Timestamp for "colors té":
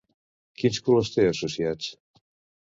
0.87-1.27